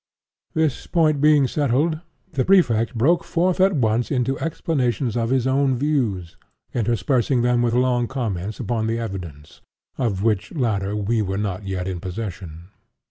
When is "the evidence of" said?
8.87-10.23